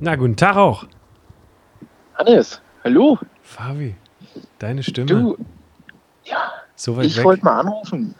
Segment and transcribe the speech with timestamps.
[0.00, 0.86] Na, guten Tag auch.
[2.14, 3.18] Hannes, hallo.
[3.42, 3.94] Fabi,
[4.58, 5.06] deine Stimme.
[5.06, 5.36] Du,
[6.24, 8.14] ja, so ich wollte mal anrufen.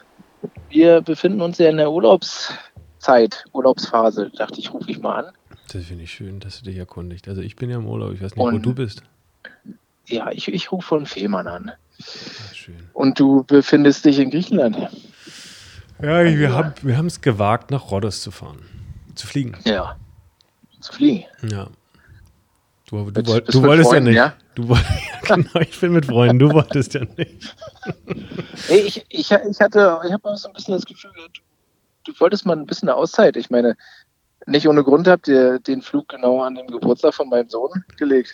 [0.69, 4.31] Wir befinden uns ja in der Urlaubszeit, Urlaubsphase.
[4.35, 5.33] Dachte ich, rufe ich mal an.
[5.71, 7.27] Das finde ich schön, dass du dich erkundigt.
[7.27, 9.03] Also ich bin ja im Urlaub, ich weiß nicht, wo Und- du bist.
[10.05, 11.71] Ja, ich, ich rufe von Fehmarn an.
[11.99, 12.77] Ach, schön.
[12.93, 14.77] Und du befindest dich in Griechenland.
[16.01, 18.59] Ja, wir haben wir es gewagt, nach Rhodos zu fahren.
[19.15, 19.57] Zu fliegen.
[19.65, 19.97] Ja.
[20.87, 21.25] Zu fliegen.
[21.49, 21.67] Ja.
[22.89, 24.25] Du, du, bist du wolltest Freunden, ja ja?
[24.27, 24.37] nicht.
[24.55, 24.77] Du woll-
[25.27, 27.55] ja, genau, ich bin mit Freunden, du wolltest ja nicht.
[28.69, 32.45] Nee, ich, ich, ich hatte, ich habe so ein bisschen das Gefühl, du, du wolltest
[32.45, 33.37] mal ein bisschen eine Auszeit.
[33.37, 33.77] Ich meine,
[34.45, 38.33] nicht ohne Grund habt ihr den Flug genau an dem Geburtstag von meinem Sohn gelegt.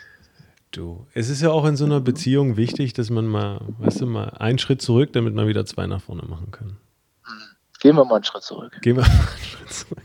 [0.72, 4.06] Du, es ist ja auch in so einer Beziehung wichtig, dass man mal, weißt du,
[4.08, 6.78] mal einen Schritt zurück, damit man wieder zwei nach vorne machen kann.
[7.80, 8.72] Gehen wir mal einen Schritt zurück.
[8.81, 10.04] Gehen wir mal einen Schritt zurück.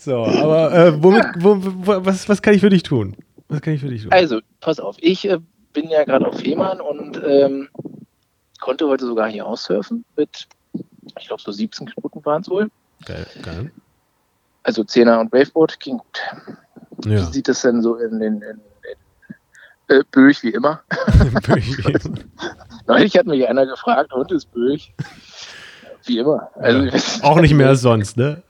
[0.00, 3.16] So, aber äh, womit, wo, wo, was, was kann ich für dich tun?
[3.48, 4.12] Was kann ich für dich tun?
[4.12, 5.38] Also, pass auf, ich äh,
[5.72, 7.68] bin ja gerade auf Fehmarn und ähm,
[8.60, 10.46] konnte heute sogar hier aussurfen mit,
[11.18, 12.70] ich glaube, so 17 Knoten waren es wohl.
[13.04, 13.70] Geil, geil.
[14.62, 16.20] Also 10er und Waveboard ging gut.
[17.04, 17.24] Wie Ja.
[17.24, 20.82] sieht das denn so in den in, in, äh, Böch wie immer?
[22.86, 24.92] Neulich hat mich einer gefragt, und ist Böch?
[26.04, 26.50] Wie immer.
[26.56, 26.92] Also, Ja.
[27.22, 28.42] auch nicht mehr als sonst, ne?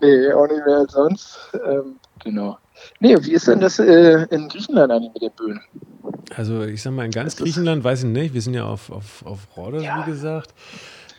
[0.00, 1.38] Nee, auch nicht mehr als sonst.
[1.66, 2.58] Ähm, genau.
[3.00, 5.60] Nee, wie ist denn das äh, in Griechenland eigentlich mit den Böen?
[6.36, 8.34] Also ich sag mal, in ganz Griechenland weiß ich nicht.
[8.34, 10.06] Wir sind ja auf, auf, auf Rhodos, Ja.
[10.06, 10.54] wie gesagt.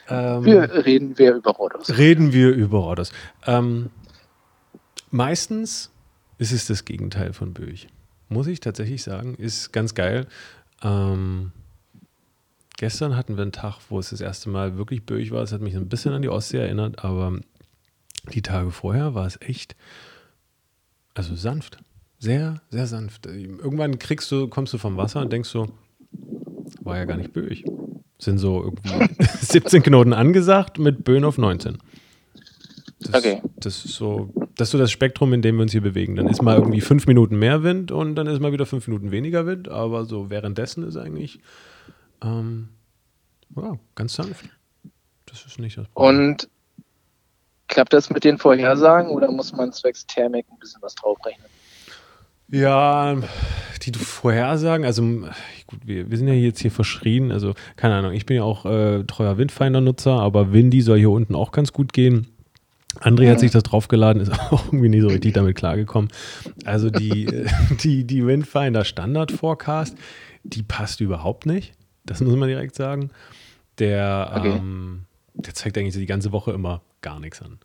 [0.08, 1.98] Ähm, Wir reden wir über Rhodos.
[1.98, 3.12] Reden wir über Rhodos.
[3.46, 3.90] Ähm,
[5.12, 5.92] meistens
[6.38, 7.88] ist es das Gegenteil von Böch.
[8.30, 9.36] Muss ich tatsächlich sagen.
[9.36, 10.28] Ist ganz geil.
[10.84, 11.52] Ähm,
[12.78, 15.42] gestern hatten wir einen Tag, wo es das erste Mal wirklich Böch war.
[15.44, 17.40] Es hat mich ein bisschen an die Ostsee erinnert, aber
[18.30, 19.76] die Tage vorher war es echt,
[21.14, 21.80] also sanft.
[22.20, 23.26] Sehr, sehr sanft.
[23.28, 25.70] Irgendwann kriegst du, kommst du vom Wasser und denkst so,
[26.82, 27.64] war ja gar nicht Böch.
[28.18, 31.78] Sind so irgendwie 17 Knoten angesagt mit Böen auf 19.
[33.00, 33.42] Das, Okay.
[33.56, 36.18] Das ist so, das ist so das Spektrum, in dem wir uns hier bewegen.
[36.18, 39.12] Dann ist mal irgendwie fünf Minuten mehr Wind und dann ist mal wieder fünf Minuten
[39.12, 41.40] weniger Wind, aber so währenddessen ist eigentlich
[42.22, 42.70] ähm,
[43.56, 44.50] ja, ganz sanft.
[45.26, 46.20] Das ist nicht das Problem.
[46.20, 46.50] Und
[47.70, 51.46] klappt das mit den Vorhersagen oder muss man zwecks Thermik ein bisschen was draufrechnen?
[52.52, 53.16] Ja,
[53.84, 58.26] die Vorhersagen, also gut, wir, wir sind ja jetzt hier verschrien, also keine Ahnung, ich
[58.26, 62.28] bin ja auch äh, treuer Windfinder-Nutzer, aber Windy soll hier unten auch ganz gut gehen.
[63.02, 66.10] André hat sich das draufgeladen, ist auch irgendwie nicht so richtig damit klargekommen.
[66.66, 67.46] Also die,
[67.84, 69.96] die, die Windfinder Standard Forecast,
[70.44, 71.74] die passt überhaupt nicht.
[72.06, 73.12] Das muss man direkt sagen.
[73.78, 74.56] Der, Okay.
[74.58, 75.04] ähm,
[75.36, 77.60] der zeigt eigentlich so die ganze Woche immer gar nichts an.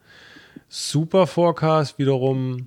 [0.69, 2.67] Super Forecast wiederum,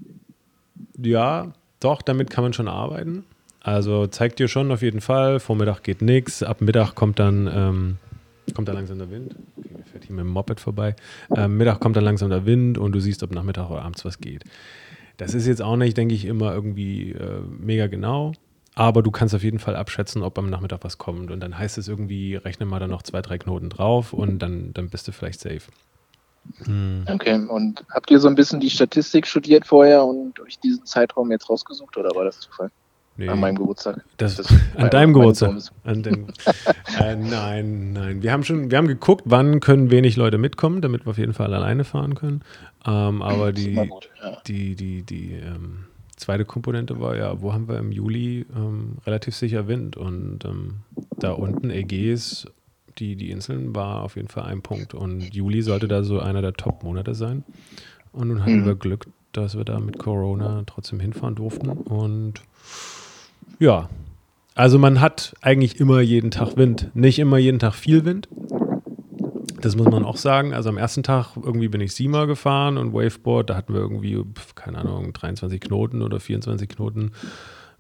[0.98, 3.24] ja, doch, damit kann man schon arbeiten.
[3.62, 7.98] Also zeigt dir schon auf jeden Fall, Vormittag geht nichts, ab Mittag kommt dann, ähm,
[8.56, 9.36] kommt dann langsam der Wind.
[9.58, 10.96] Okay, mir fährt hier mit dem Moped vorbei.
[11.36, 14.20] Ähm, Mittag kommt dann langsam der Wind und du siehst, ob Nachmittag oder abends was
[14.20, 14.44] geht.
[15.18, 18.34] Das ist jetzt auch nicht, denke ich, immer irgendwie äh, mega genau.
[18.76, 21.32] Aber du kannst auf jeden Fall abschätzen, ob am Nachmittag was kommt.
[21.32, 24.72] Und dann heißt es irgendwie, rechne mal da noch zwei, drei Knoten drauf und dann,
[24.74, 25.64] dann bist du vielleicht safe.
[26.66, 27.06] Hm.
[27.12, 31.32] Okay, und habt ihr so ein bisschen die Statistik studiert vorher und euch diesen Zeitraum
[31.32, 32.72] jetzt rausgesucht oder war das Zufall?
[33.20, 33.30] Nee.
[33.30, 34.04] An meinem Geburtstag.
[34.18, 35.56] Das, Das- an deinem Geburtstag.
[35.84, 36.28] An deinem,
[37.00, 38.22] äh, nein, nein.
[38.22, 41.34] Wir haben schon, wir haben geguckt, wann können wenig Leute mitkommen, damit wir auf jeden
[41.34, 42.44] Fall alleine fahren können.
[42.86, 44.38] Ähm, aber die, gut, ja.
[44.46, 45.86] die, die, die ähm,
[46.16, 50.82] zweite Komponente war ja, wo haben wir im Juli ähm, relativ sicher Wind und ähm,
[51.18, 52.46] da unten Ägäis,
[53.00, 54.94] die, die Inseln, war auf jeden Fall ein Punkt.
[54.94, 57.44] Und Juli sollte da so einer der Top-Monate sein.
[58.12, 58.66] Und nun hatten Mhm.
[58.66, 61.70] wir Glück, dass wir da mit Corona trotzdem hinfahren durften.
[61.70, 62.36] Und
[63.60, 63.90] ja,
[64.56, 66.90] also man hat eigentlich immer jeden Tag Wind.
[66.96, 68.28] Nicht immer jeden Tag viel Wind.
[69.62, 70.54] Das muss man auch sagen.
[70.54, 74.24] Also am ersten Tag irgendwie bin ich Sima gefahren und Waveboard, da hatten wir irgendwie,
[74.56, 77.12] keine Ahnung, 23 Knoten oder 24 Knoten.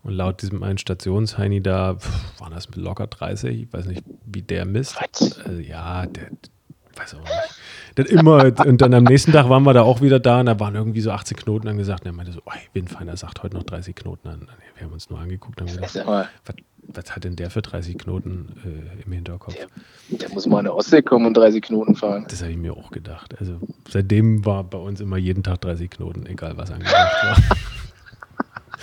[0.08, 3.64] Und laut diesem einen Stationsheini da pf, waren das locker 30.
[3.64, 4.98] Ich weiß nicht, wie der misst.
[4.98, 6.30] Also, ja, der
[6.96, 8.00] weiß auch nicht.
[8.00, 10.58] Hat immer, und dann am nächsten Tag waren wir da auch wieder da und da
[10.62, 12.06] waren irgendwie so 18 Knoten angesagt.
[12.06, 14.48] Und er meinte so, oi, Windfinder sagt heute noch 30 Knoten an.
[14.76, 16.06] Wir haben uns nur angeguckt und haben gedacht,
[16.46, 19.56] was, was hat denn der für 30 Knoten äh, im Hinterkopf?
[19.56, 19.68] der,
[20.20, 22.26] der muss mal an der Ostsee kommen und 30 Knoten fahren.
[22.30, 23.36] Das habe ich mir auch gedacht.
[23.42, 23.60] Also
[23.90, 27.38] seitdem war bei uns immer jeden Tag 30 Knoten, egal was angesagt war.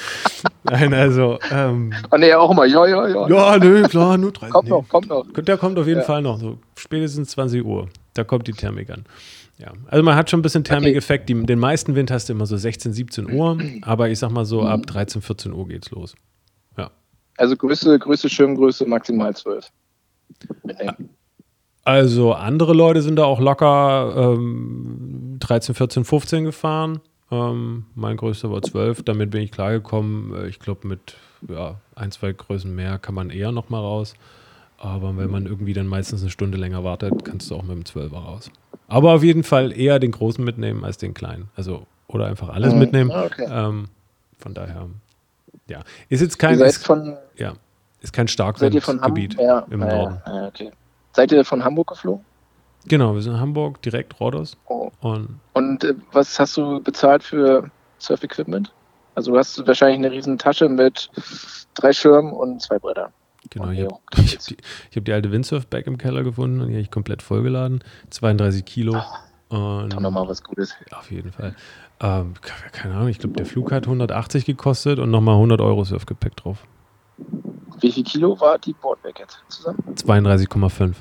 [0.65, 3.29] Nein, also, ähm, Und er auch immer, ja, ja, ja.
[3.29, 4.53] ja, nö, klar, nur 30.
[4.53, 4.71] Kommt nee.
[4.71, 5.27] noch, kommt noch.
[5.33, 6.05] Der kommt auf jeden Ja.
[6.05, 7.89] Fall noch, so spätestens 20 Uhr.
[8.15, 9.05] Da kommt die Thermik an.
[9.59, 11.29] Ja, also man hat schon ein bisschen Thermikeffekt.
[11.29, 14.45] Die, den meisten Wind hast du immer so 16, 17 Uhr, aber ich sag mal
[14.45, 16.15] so ab 13, 14 Uhr geht's los.
[16.77, 16.91] Ja.
[17.37, 19.71] Also Größe, Größe, Schirmgröße maximal 12.
[20.65, 21.11] Mitnehmen.
[21.85, 27.01] Also andere Leute sind da auch locker ähm, 13, 14, 15 gefahren.
[27.35, 30.35] Ähm, mein größter war 12, damit bin ich klargekommen.
[30.35, 31.17] Äh, Ich glaube, mit
[31.49, 34.15] ja, ein, zwei Größen mehr kann man eher noch mal raus.
[34.79, 37.85] Aber wenn man irgendwie dann meistens eine Stunde länger wartet, kannst du auch mit dem
[37.85, 38.51] 12er raus.
[38.89, 41.49] Aber auf jeden Fall eher den großen mitnehmen als den kleinen.
[41.57, 42.79] Also, oder einfach alles Mhm.
[42.81, 43.11] mitnehmen.
[43.11, 43.47] Ah, okay.
[43.51, 43.87] Ähm,
[44.39, 44.89] von daher,
[45.69, 45.81] ja.
[46.09, 47.55] Ist jetzt Ihr kein, seid ist, von, ja,
[48.01, 49.37] ist kein ihr Starkwindgebiet?
[49.41, 50.23] Ja, im ja, Norden.
[50.27, 50.71] Ja, okay.
[51.13, 52.25] Seid ihr von Hamburg geflogen?
[52.87, 54.57] Genau, wir sind in Hamburg, direkt Rodos.
[54.67, 54.91] Oh.
[55.01, 58.73] Und Und äh, was hast du bezahlt für Surf-Equipment?
[59.15, 61.09] Also du hast wahrscheinlich eine riesen Tasche mit
[61.75, 63.13] drei Schirmen und zwei Brettern.
[63.51, 64.57] Genau, ich habe hab die,
[64.97, 67.83] hab die alte Windsurf-Bag im Keller gefunden und die habe ich komplett vollgeladen.
[68.11, 69.01] 32 Kilo.
[69.51, 70.75] Und Doch nochmal was Gutes.
[70.97, 71.55] auf jeden Fall.
[72.01, 75.85] Ähm, ke- keine Ahnung, ich glaube, der Flug hat 180 gekostet und nochmal 100 Euro
[75.85, 76.67] Surfgepäck drauf.
[77.81, 79.79] Wie viel Kilo war die Boardbag jetzt zusammen?
[79.95, 80.95] 32,5.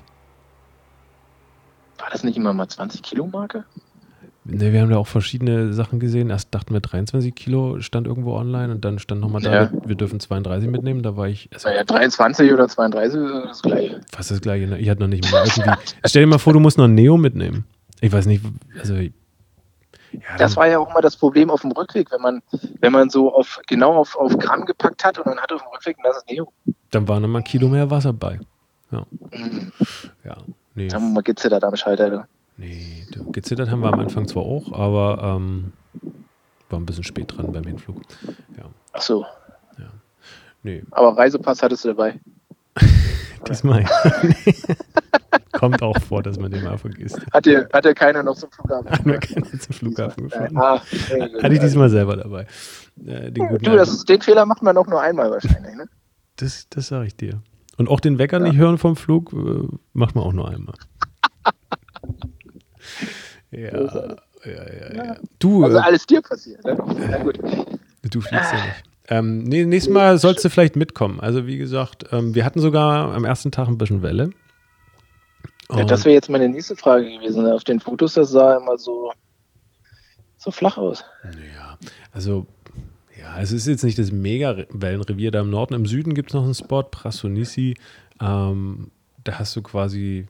[2.14, 3.66] Das nicht immer mal 20 Kilo Marke?
[4.46, 6.30] Ne, wir haben da auch verschiedene Sachen gesehen.
[6.30, 9.72] Erst dachten wir 23 Kilo stand irgendwo online und dann stand nochmal da, Ja.
[9.86, 11.02] wir, dürfen 32 mitnehmen.
[11.02, 14.02] Da war ich, war Naja, 23 oder 32 ist das gleiche.
[14.12, 14.68] fast das gleiche.
[14.68, 14.80] Ne?
[14.80, 15.46] Ich hatte noch nicht mal.
[16.06, 17.66] Stell dir mal vor, du musst noch ein Neo mitnehmen.
[18.02, 18.44] Ich weiß nicht,
[18.80, 18.96] also.
[18.96, 19.10] Ja,
[20.38, 22.42] Das war ja auch immer das Problem auf dem Rückweg, wenn man,
[22.82, 25.70] wenn man so auf genau auf, auf Gramm gepackt hat und dann hat auf dem
[25.74, 26.52] Rückweg ein nasses Neo.
[26.92, 28.40] dann war nochmal ein Kilo mehr Wasser bei.
[28.92, 29.72] Mhm.
[30.24, 30.38] Ja,
[30.76, 30.88] nee.
[30.88, 32.10] Da haben wir mal gezittert am Schalter.
[32.10, 32.26] du.
[32.58, 35.74] Nee, gezittert haben wir am Anfang zwar auch, aber ähm,
[36.70, 37.98] war ein bisschen spät dran beim Hinflug.
[38.58, 39.26] Ja, Ach so.
[40.64, 42.20] nee, Aber Reisepass hattest du dabei.
[43.50, 43.82] diesmal.
[43.84, 43.90] ja.
[45.52, 47.20] Kommt auch vor, dass man den mal vergisst.
[47.32, 48.90] Hat dir, hat dir keiner noch zum Flughafen?
[48.90, 50.58] Haben wir keinen zum Flughafen gefahren.
[50.58, 52.48] Ah, Hatte ich diesmal selber dabei.
[53.06, 55.76] Äh, den Du, das ist, den Fehler macht man auch nur einmal wahrscheinlich.
[55.76, 55.86] Ne?
[56.38, 57.42] das, das sage ich dir.
[57.78, 58.44] Und auch den Wecker Ja.
[58.44, 60.76] nicht hören vom Flug, äh, macht man auch nur einmal.
[63.52, 64.16] ja, ja,
[64.46, 65.16] ja, ja.
[65.40, 66.64] Du, Also äh, alles dir passiert.
[66.64, 66.78] Ne?
[67.10, 67.40] Na gut.
[68.04, 68.84] Du fliegst ja nicht.
[69.10, 71.20] Ähm, nee, nächstes Mal sollst du vielleicht mitkommen.
[71.20, 74.32] Also wie gesagt, ähm, wir hatten sogar am ersten Tag ein bisschen Welle.
[75.72, 77.46] Ja, das wäre jetzt meine nächste Frage gewesen.
[77.48, 79.12] Auf den Fotos, das sah immer so,
[80.38, 81.04] so flach aus.
[81.56, 81.78] Ja,
[82.12, 82.46] also,
[83.24, 85.74] ja, es ist jetzt nicht das Mega-Wellenrevier da im Norden.
[85.74, 87.76] Im Süden gibt es noch einen Spot, Prasonisi.
[88.20, 88.92] Ähm,
[89.24, 90.28] da hast du quasi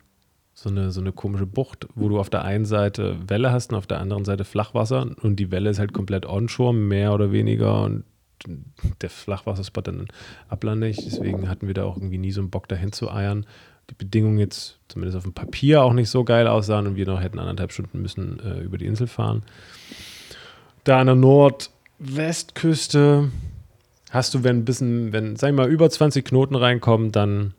[0.53, 3.79] so eine, so eine komische Bucht, wo du auf der einen Seite Welle hast und
[3.79, 5.07] auf der anderen Seite Flachwasser.
[5.21, 7.83] Und die Welle ist halt komplett onshore, mehr oder weniger.
[7.83, 8.03] Und
[9.01, 10.07] der Flachwasserspot dann
[10.47, 10.97] ablandig.
[11.03, 13.47] Deswegen hatten wir da auch irgendwie nie so einen Bock dahin zu eiern.
[13.89, 17.21] Die Bedingungen jetzt zumindest auf dem Papier auch nicht so geil aussahen und wir noch
[17.21, 19.43] hätten anderthalb Stunden müssen äh, über die Insel fahren.
[20.83, 21.15] Da an der
[21.99, 23.31] Nordwestküste
[24.11, 27.53] hast du, wenn ein bisschen, wenn, sag ich mal, über 20 Knoten reinkommen, dann,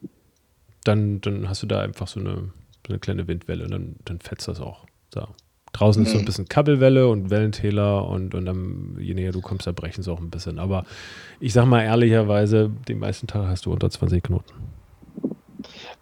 [0.84, 2.34] dann, dann hast du da einfach so eine,
[2.86, 4.86] so eine kleine Windwelle und dann, dann fetzt das auch.
[5.12, 5.26] So.
[5.72, 6.26] Draußen ist so ein Mhm.
[6.26, 10.20] bisschen Kabbelwelle und Wellentäler und, und dann, je näher du kommst, da brechen sie auch
[10.20, 10.58] ein bisschen.
[10.60, 10.84] Aber
[11.40, 14.52] ich sag mal ehrlicherweise, den meisten Tag hast du unter 20 Knoten.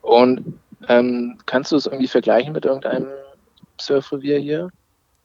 [0.03, 0.59] Und
[0.89, 3.07] ähm, kannst du es irgendwie vergleichen mit irgendeinem
[3.81, 4.69] Surfrevier hier?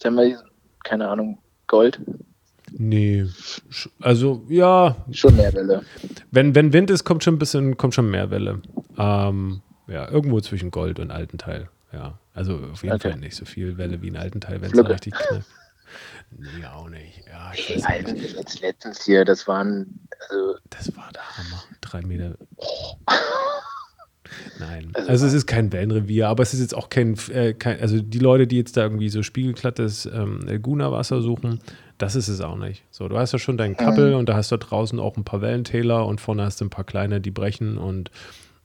[0.02, 0.42] Sagen wir,
[0.86, 2.00] keine Ahnung, Gold?
[2.72, 3.26] Nee,
[4.02, 5.84] also ja, Schon mehr Welle.
[6.32, 8.62] wenn, wenn Wind ist, kommt schon ein bisschen, kommt schon mehr Welle.
[8.98, 11.70] Ähm, ja, irgendwo zwischen Gold und alten Teil.
[11.94, 13.12] Ja, also auf jeden Okay.
[13.12, 15.46] Fall nicht so viel Welle wie ein alten Teil, wenn es richtig knallt.
[16.32, 17.24] Nee, auch nicht.
[17.28, 18.36] Ja, ich weiß alten nicht.
[18.36, 21.64] jetzt letztens hier, das waren, also, Das war der Hammer.
[21.80, 22.36] Drei Meter.
[24.60, 27.79] Nein, Also- also es ist kein Wellenrevier, aber es ist jetzt auch kein, äh, kein
[27.79, 31.60] also die Leute, die jetzt da irgendwie so spiegelglattes ähm, Laguna-Wasser suchen,
[31.98, 32.84] das ist es auch nicht.
[32.91, 35.41] So, du hast ja schon deinen Kappel und da hast du draußen auch ein paar
[35.41, 38.12] Wellentäler und vorne hast du ein paar kleine, die brechen und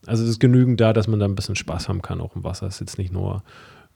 [0.07, 2.43] also es ist genügend da, dass man da ein bisschen Spaß haben kann, auch im
[2.45, 2.67] Wasser.
[2.67, 3.43] Es ist jetzt nicht nur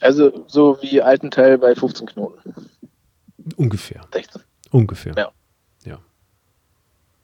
[0.00, 2.54] also so wie alten Teil bei 15 Knoten.
[3.56, 4.02] ungefähr.
[4.12, 4.42] 16.
[4.70, 5.14] Ungefähr.
[5.16, 5.30] Ja.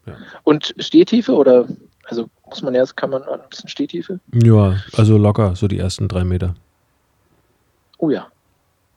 [0.06, 0.16] Ja.
[0.42, 1.66] Und Stehtiefe oder,
[2.04, 4.20] also muss man erst, kann man ein bisschen Stehtiefe?
[4.34, 6.54] Ja, also locker, so die ersten drei Meter.
[7.98, 8.26] Oh ja,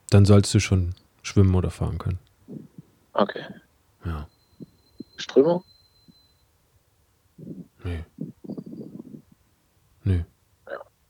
[0.09, 0.93] Dann sollst du schon
[1.23, 2.19] schwimmen oder fahren können.
[3.13, 3.43] okay.
[4.05, 4.27] Ja.
[5.15, 5.63] Strömung?
[7.83, 8.03] Nee.
[10.03, 10.25] Nee.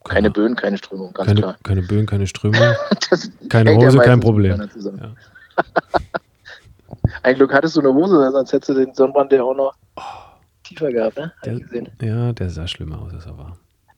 [0.04, 1.58] Keine Böen, keine Strömung, ganz keine, klar.
[1.64, 2.62] keine Böen, keine Strömung,
[3.50, 4.70] keine ja Hose, kein Problem.
[5.00, 5.16] Ja.
[7.24, 9.74] Ein Glück hattest du eine Hose, sonst hättest du den Sonnenbrand ja auch noch
[10.76, 11.34] tiefer gehabt, ne?
[11.46, 12.08] Der-.
[12.08, 13.58] Ja, der sah schlimmer aus, als er war.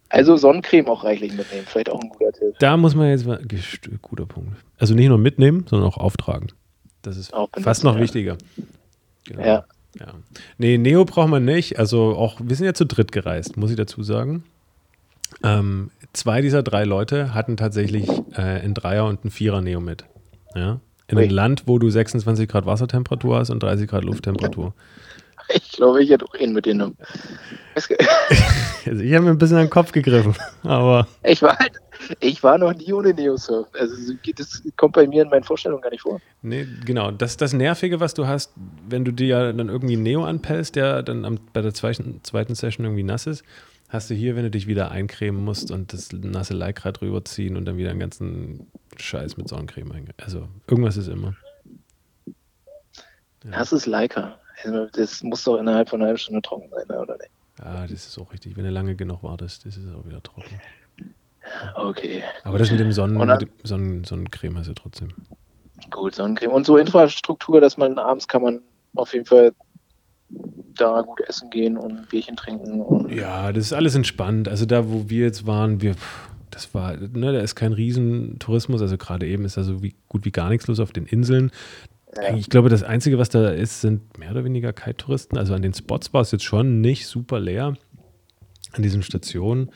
[0.09, 2.55] Also Sonnencreme auch reichlich mitnehmen, vielleicht auch ein guter Tipp.
[2.59, 3.27] Da muss man jetzt,
[4.01, 4.55] guter Punkt.
[4.77, 6.47] Also nicht nur mitnehmen, sondern auch auftragen.
[7.01, 8.01] Das ist auch fast noch ja.
[8.01, 8.37] wichtiger.
[9.25, 9.41] Genau.
[9.41, 9.65] Ja.
[9.99, 10.07] ja.
[10.57, 11.77] Nee, Neo braucht man nicht.
[11.77, 14.43] Also auch, wir sind ja zu dritt gereist, muss ich dazu sagen.
[15.43, 20.05] Ähm, zwei dieser drei Leute hatten tatsächlich äh, ein Dreier und ein Vierer Neo mit.
[20.55, 20.79] Ja.
[21.09, 24.73] In einem Land, wo du 26 Grad Wassertemperatur hast und 30 Grad Lufttemperatur.
[25.53, 26.97] Ich glaube, ich hätte auch ihn mitgenommen.
[27.75, 27.93] also
[28.85, 31.07] ich habe mir ein bisschen an den Kopf gegriffen, aber.
[31.23, 31.73] Ich war halt,
[32.19, 33.67] ich war noch nie ohne Neosurf.
[33.73, 36.19] Also das kommt bei mir in meinen Vorstellungen gar nicht vor.
[36.41, 37.11] Nee, genau.
[37.11, 38.51] Das das Nervige, was du hast,
[38.87, 42.55] wenn du dir ja dann irgendwie Neo anpellst, der dann am, bei der zweiten, zweiten
[42.55, 43.43] Session irgendwie nass ist,
[43.89, 47.65] hast du hier, wenn du dich wieder eincremen musst und das nasse Leikrad rüberziehen und
[47.65, 50.15] dann wieder einen ganzen Scheiß mit Sonnencreme eingehen.
[50.17, 51.35] Also irgendwas ist immer.
[53.43, 53.51] Ja.
[53.51, 54.39] Das ist Leica.
[54.63, 57.29] Also das muss doch innerhalb von einer halben Stunde trocken sein, oder nicht?
[57.59, 58.55] Ja, das ist auch richtig.
[58.55, 60.59] Wenn du lange genug wartest, das ist auch wieder trocken.
[61.75, 62.23] Okay.
[62.43, 65.09] Aber das mit dem Sonnen, dann, mit dem Sonnen, Sonnencreme hast du trotzdem.
[65.91, 66.51] Gut, Sonnencreme.
[66.51, 68.61] Und so Infrastruktur, dass man abends kann man
[68.95, 69.53] auf jeden Fall
[70.29, 73.09] da gut essen gehen und ein Bierchen trinken.
[73.09, 74.47] ja, das ist alles entspannt.
[74.47, 75.95] Also da, wo wir jetzt waren, wir,
[76.51, 78.81] das war, ne, da ist kein Riesentourismus.
[78.81, 81.51] Also gerade eben ist da so wie, gut wie gar nichts los auf den Inseln.
[82.15, 82.35] Ja.
[82.35, 85.37] Ich glaube, das Einzige, was da ist, sind mehr oder weniger Kite-Touristen.
[85.37, 87.75] Also an den Spots war es jetzt schon nicht super leer.
[88.73, 89.71] An diesen Stationen.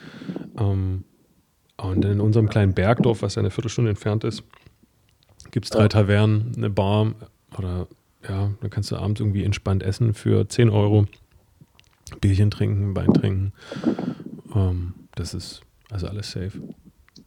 [0.58, 1.04] Ähm,
[1.76, 4.44] und in unserem kleinen Bergdorf, was ja eine Viertelstunde entfernt ist,
[5.50, 7.14] gibt es drei Tavernen, eine Bar
[7.58, 7.88] oder
[8.28, 11.06] ja, da kannst du abends irgendwie entspannt essen für 10 Euro.
[12.20, 13.52] Bierchen trinken, Wein trinken.
[14.54, 16.52] Ähm, das ist also alles safe.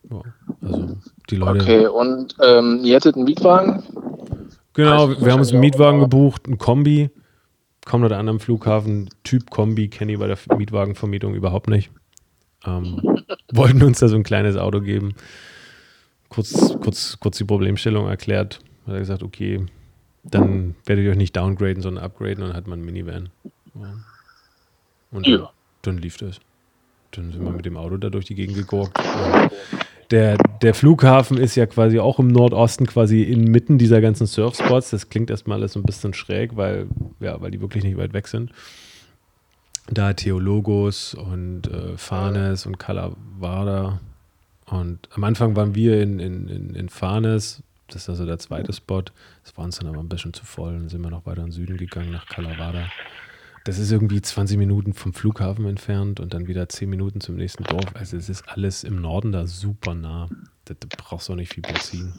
[0.09, 0.21] Ja,
[0.61, 0.97] also
[1.29, 1.63] die Leute.
[1.63, 3.83] Okay, und ähm, ihr hättet einen Mietwagen?
[4.75, 7.09] Genau, wir haben uns einen Mietwagen gebucht, ein Kombi.
[7.85, 11.91] Kommt oder an am Flughafen, Typ Kombi, kenne ich bei der Mietwagenvermietung überhaupt nicht.
[12.65, 13.01] Ähm,
[13.53, 15.13] wollten uns da so ein kleines Auto geben.
[16.29, 18.59] Kurz, kurz, kurz die Problemstellung erklärt.
[18.87, 19.65] Hat er gesagt, okay,
[20.23, 23.29] dann werdet ihr euch nicht downgraden, sondern upgraden und dann hat man einen Minivan.
[25.11, 25.51] Und ja.
[25.83, 26.39] dann lief das.
[27.11, 28.97] Dann sind wir mit dem Auto da durch die Gegend gegurkt.
[30.11, 34.91] Der, der Flughafen ist ja quasi auch im Nordosten, quasi inmitten dieser ganzen Surfspots.
[34.91, 36.87] Das klingt erstmal alles so ein bisschen schräg, weil,
[37.19, 38.51] ja, weil die wirklich nicht weit weg sind.
[39.89, 43.99] Da Theologos und äh, Farnes und Kalavada.
[44.67, 48.73] Und am Anfang waren wir in, in, in, in Farnes, das ist also der zweite
[48.73, 49.03] Spot.
[49.43, 50.73] Das war uns dann aber ein bisschen zu voll.
[50.73, 52.89] Dann sind wir noch weiter in den Süden gegangen, nach Kalavada.
[53.65, 57.63] Das ist irgendwie 20 Minuten vom Flughafen entfernt und dann wieder 10 Minuten zum nächsten
[57.63, 57.95] Dorf.
[57.95, 60.29] Also es ist alles im Norden da super nah.
[60.65, 62.13] Da, da brauchst du auch nicht viel Benzin.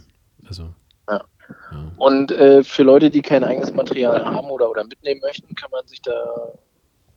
[0.44, 0.74] Also.
[1.08, 1.24] Ja.
[1.70, 1.92] ja.
[1.98, 5.86] Und äh, für Leute, die kein eigenes Material haben oder, oder mitnehmen möchten, kann man
[5.86, 6.52] sich da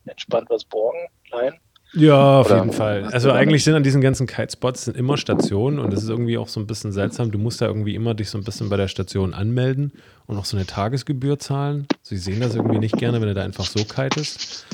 [0.05, 1.55] entspannt was borgen, leihen?
[1.93, 3.05] Ja, auf Oder jeden Fall.
[3.05, 6.59] Also eigentlich sind an diesen ganzen Kitespots immer Stationen und das ist irgendwie auch so
[6.59, 7.31] ein bisschen seltsam.
[7.31, 9.93] Du musst da irgendwie immer dich so ein bisschen bei der Station anmelden
[10.27, 11.87] und auch so eine Tagesgebühr zahlen.
[12.03, 14.65] Sie sehen das irgendwie nicht gerne, wenn du da einfach so kitest.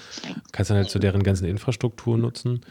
[0.51, 2.61] Kannst dann halt so deren ganzen Infrastruktur nutzen.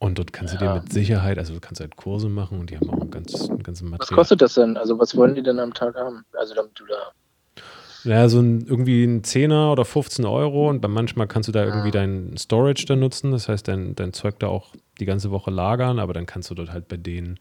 [0.00, 2.76] Und dort kannst du dir mit Sicherheit, also du kannst halt Kurse machen und die
[2.76, 4.00] haben auch ein ganz, ein ganzen Material.
[4.00, 4.76] Was kostet das denn?
[4.76, 6.24] Also was wollen die denn am Tag haben?
[6.32, 7.12] Also damit du da
[8.04, 11.90] ja, so ein, irgendwie ein 10er oder 15 Euro und manchmal kannst du da irgendwie
[11.90, 13.30] dein Storage dann nutzen.
[13.32, 16.54] Das heißt, dein, dein Zeug da auch die ganze Woche lagern, aber dann kannst du
[16.54, 17.38] dort halt bei denen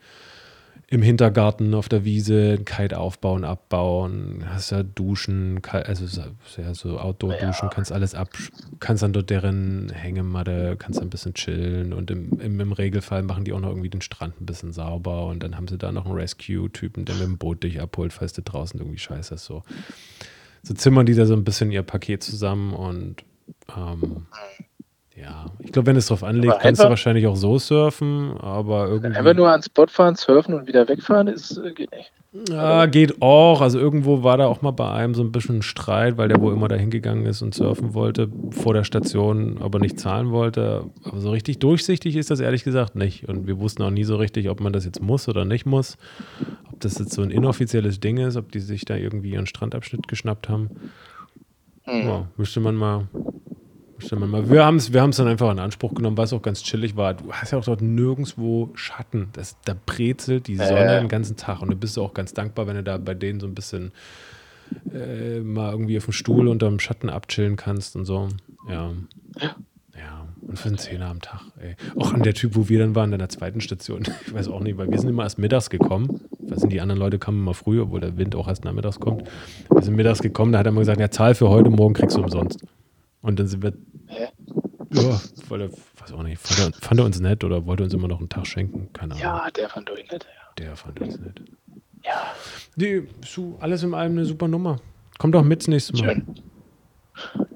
[0.88, 6.06] im Hintergarten auf der Wiese ein Kite aufbauen, abbauen, hast ja Duschen, also
[6.62, 8.30] ja, so Outdoor-Duschen, kannst alles ab,
[8.80, 13.44] kannst dann dort deren Hängematte, kannst ein bisschen chillen und im, im, im, Regelfall machen
[13.44, 16.06] die auch noch irgendwie den Strand ein bisschen sauber und dann haben sie da noch
[16.06, 19.46] einen Rescue-Typen, der mit dem Boot dich abholt, falls du draußen irgendwie scheiße ist.
[19.46, 19.64] So
[20.64, 23.18] so zimmern die da so ein bisschen ihr Paket zusammen und
[23.76, 24.26] ähm,
[25.16, 29.16] ja, ich glaube, wenn es drauf anlegt, kannst du wahrscheinlich auch so surfen, aber irgendwie.
[29.16, 32.12] Einfach nur an Spot fahren, surfen und wieder wegfahren, ist, äh, geht nicht.
[32.50, 33.62] Ja, geht auch.
[33.62, 36.54] Also irgendwo war da auch mal bei einem so ein bisschen Streit, weil der wohl
[36.54, 40.90] immer da hingegangen ist und surfen wollte vor der Station, aber nicht zahlen wollte.
[41.04, 43.30] Aber so richtig durchsichtig ist das ehrlich gesagt nicht.
[43.30, 45.98] Und wir wussten auch nie so richtig, ob man das jetzt muss oder nicht muss.
[46.72, 50.08] Ob das jetzt so ein inoffizielles Ding ist, ob die sich da irgendwie ihren Strandabschnitt
[50.08, 50.70] geschnappt haben.
[51.86, 52.08] Mhm.
[52.08, 53.08] Ja, müsste man mal
[54.12, 54.50] Mal.
[54.50, 57.14] Wir haben es wir dann einfach in Anspruch genommen, weil es auch ganz chillig war.
[57.14, 59.30] Du hast ja auch dort nirgendwo Schatten.
[59.34, 61.00] Das, da brezelt die Sonne äh.
[61.02, 63.48] den ganzen Tag und du bist auch ganz dankbar, wenn du da bei denen so
[63.48, 63.92] ein bisschen
[64.94, 68.30] äh, mal irgendwie auf dem Stuhl unter dem Schatten abchillen kannst und so.
[68.70, 68.92] Ja.
[69.96, 71.76] Ja, und für einen Zehner am Tag, ey.
[71.96, 74.04] Auch an der Typ, wo wir dann waren, in der zweiten Station.
[74.26, 76.22] Ich weiß auch nicht, weil wir sind immer erst mittags gekommen.
[76.40, 79.30] Was sind die anderen Leute kamen immer früher, obwohl der Wind auch erst nachmittags kommt.
[79.70, 82.18] Wir sind mittags gekommen, da hat er mal gesagt, ja, zahl für heute, morgen kriegst
[82.18, 82.66] du umsonst.
[83.24, 83.74] Und dann sind wir.
[84.08, 84.28] Hä?
[84.94, 86.40] Ja, weil er Weiß auch nicht.
[86.40, 88.90] Fand er, fand er uns nett oder wollte uns immer noch einen Tag schenken?
[88.94, 89.24] Keine Ahnung.
[89.24, 90.26] Ja, der fand euch nett.
[90.26, 90.54] Ja.
[90.66, 91.42] Der fand uns nett.
[92.04, 92.34] ja.
[92.76, 94.80] Nee, so, alles in allem eine super Nummer.
[95.18, 96.14] Komm doch mit das nächste Mal.
[96.16, 96.26] Schön.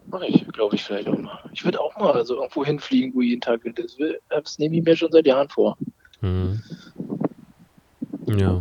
[0.09, 1.37] Mach ich, glaube ich, vielleicht auch mal.
[1.53, 3.99] Ich würde auch mal also irgendwo hinfliegen, wo jeden Tag Wind ist.
[3.99, 5.77] Will- Das nehme ich mir schon seit Jahren vor.
[6.21, 6.61] Mhm.
[8.27, 8.59] Ja.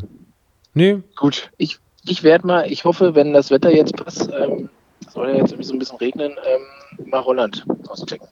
[0.74, 4.68] Nee, Gut, ich, ich werde mal, ich hoffe, wenn das Wetter jetzt passt, ähm,
[5.10, 6.60] soll ja jetzt irgendwie so ein bisschen regnen, ähm,
[7.04, 8.28] mal Holland auschecken.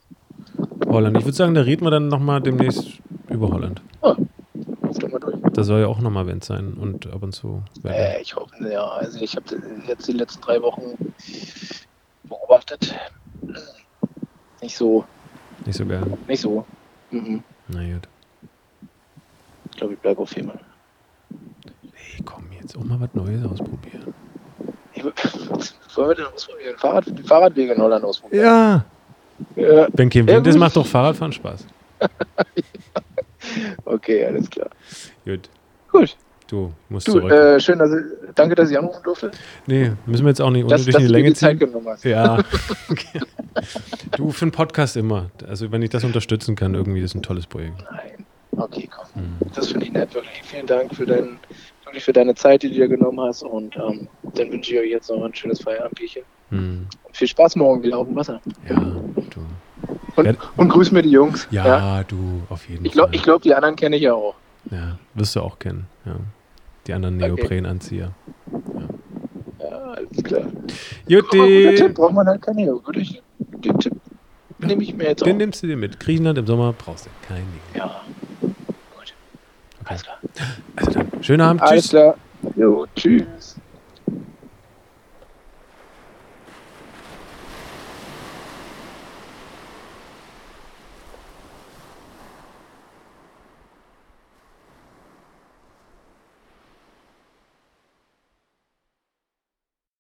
[0.87, 1.17] Holland.
[1.19, 2.85] Ich würde sagen, da reden wir dann nochmal demnächst
[3.29, 3.83] über Holland.
[4.03, 5.37] Ruf doch mal durch.
[5.53, 7.63] Da soll ja auch nochmal Wind sein und ab und zu.
[7.85, 8.85] Äh, ich hoffe, ja.
[8.87, 9.47] Also ich habe
[9.87, 10.97] jetzt die letzten drei Wochen
[12.25, 12.95] beobachtet.
[14.63, 15.05] Nicht so,
[15.67, 16.03] Nicht so geil.
[16.29, 16.65] nicht so.
[17.11, 17.43] Mhm.
[17.69, 18.09] Na gut.
[19.71, 20.61] Ich glaube, ich bleibe auf Fehmarn.
[21.83, 21.91] Nee,
[22.25, 24.14] komm, jetzt auch mal was Neues ausprobieren.
[25.95, 26.75] Wollen wir denn ausprobieren?
[26.79, 28.45] Fahrrad, die Fahrradwege in Holland ausprobieren.
[28.45, 28.85] Ja.
[29.57, 29.89] Ja.
[29.93, 31.67] Wenn kein Ja, Wind ist, macht doch Fahrradfahren Spaß.
[33.85, 34.69] Okay, alles klar.
[35.25, 35.49] Gut.
[35.93, 36.17] Gut.
[36.49, 37.31] Du musst Du, zurück.
[37.31, 38.03] äh, schön, dass ich,
[38.35, 39.31] danke, dass ich anrufen durfte.
[39.67, 41.59] nee, müssen wir jetzt auch nicht Dass, unnötig dass in du die Länge die Zeit
[41.59, 41.69] ziehen.
[41.71, 42.05] genommen hast.
[42.05, 42.39] Ja.
[42.91, 43.21] Okay.
[44.17, 45.31] Du, für einen Podcast immer.
[45.49, 47.85] Also, wenn ich das unterstützen kann, irgendwie, das ist ein tolles Projekt.
[47.91, 48.27] Nein.
[48.57, 49.07] Okay, komm.
[49.23, 49.37] Mhm.
[49.55, 50.43] Das finde ich nett, wirklich.
[50.45, 51.39] Vielen Dank für, dein,
[51.95, 53.43] wirklich für deine Zeit, die du dir genommen hast.
[53.45, 56.23] Und ähm, dann wünsche ich euch jetzt noch ein schönes Feierabendbierchen.
[56.51, 56.87] Mhm.
[57.05, 58.41] Und viel Spaß morgen wieder auf dem Wasser.
[58.69, 59.41] Ja, du.
[60.17, 60.33] Und, Ja.
[60.57, 61.47] und grüß mir die Jungs.
[61.51, 63.17] Ja, du, auf jeden Ich glaube, Fall.
[63.17, 64.35] ich glaub, die anderen kenne ich ja auch.
[64.71, 65.87] Ja, wirst du auch kennen.
[66.05, 66.17] Ja.
[66.87, 67.29] Die anderen Okay.
[67.29, 68.11] Neoprenanzieher.
[69.61, 70.41] Ja, alles klar.
[70.43, 70.75] Aber guter
[71.07, 71.75] Jutti.
[71.77, 72.83] Tipp, braucht man halt keine Neo.
[72.85, 73.23] Wirklich.
[73.39, 73.95] Den Tipp
[74.59, 75.39] nehme ich mir jetzt Den auch.
[75.39, 76.01] nimmst du dir mit.
[76.01, 77.81] Griechenland im Sommer brauchst du kein Ding.
[77.81, 78.01] Ja.
[78.41, 78.55] Gut.
[79.01, 79.13] Okay.
[79.85, 80.17] Alles klar.
[80.77, 81.63] Also dann, schönen Abend.
[81.63, 81.91] Alles Tschüss.
[81.91, 82.15] klar.
[82.57, 83.44] Jo, tschüss.